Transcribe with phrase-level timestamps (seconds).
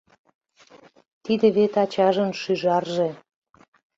[1.23, 3.09] Тиде вет ачажын шӱжарже.